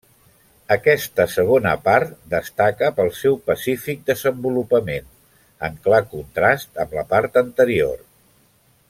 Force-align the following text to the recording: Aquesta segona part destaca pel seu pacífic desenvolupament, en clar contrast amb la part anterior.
Aquesta 0.75 1.25
segona 1.33 1.73
part 1.87 2.15
destaca 2.31 2.89
pel 2.99 3.11
seu 3.19 3.37
pacífic 3.51 4.01
desenvolupament, 4.09 5.07
en 5.69 5.77
clar 5.85 6.01
contrast 6.15 6.83
amb 6.85 6.97
la 7.01 7.05
part 7.13 7.39
anterior. 7.47 8.03